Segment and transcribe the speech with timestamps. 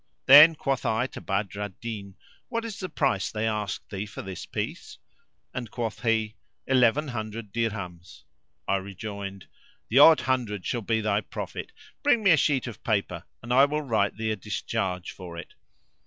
[0.25, 2.15] Then quoth I to Badr al Din,
[2.49, 4.97] "What is the price they asked thee for this piece?";
[5.53, 6.33] and quoth he,
[6.65, 8.23] "Eleven hundred dirhams."
[8.67, 9.45] I rejoined,
[9.89, 13.65] "The odd hundred shall be thy profit: bring me a sheet of paper and I
[13.65, 15.53] will write thee a discharge for it."